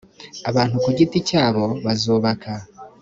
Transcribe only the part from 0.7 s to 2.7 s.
ku giti cyabo bazubaka